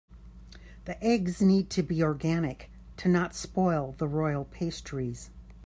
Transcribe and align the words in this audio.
The 0.85 0.97
eggs 1.03 1.43
need 1.43 1.69
to 1.69 1.83
be 1.83 2.01
organic 2.01 2.71
to 2.97 3.07
not 3.07 3.35
spoil 3.35 3.93
the 3.99 4.07
royal 4.07 4.45
pastries. 4.45 5.29